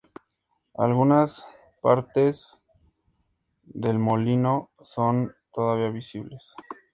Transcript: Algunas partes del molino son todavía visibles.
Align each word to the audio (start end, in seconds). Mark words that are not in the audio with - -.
Algunas 0.79 1.47
partes 1.79 2.57
del 3.65 3.99
molino 3.99 4.71
son 4.81 5.31
todavía 5.53 5.91
visibles. 5.91 6.55